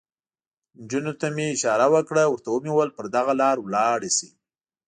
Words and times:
نجونو 0.81 1.13
ته 1.19 1.27
مې 1.35 1.45
اشاره 1.55 1.87
وکړه، 1.93 2.23
ورته 2.27 2.49
مې 2.63 2.71
وویل: 2.73 2.91
پر 2.97 3.05
دغه 3.15 3.33
لار 3.41 3.55
ولاړ 3.61 3.99
شئ. 4.17 4.29